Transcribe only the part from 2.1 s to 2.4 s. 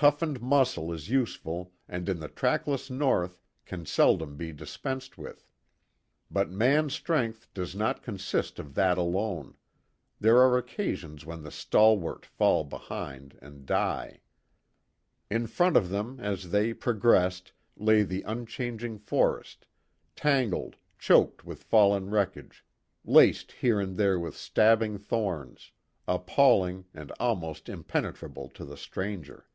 the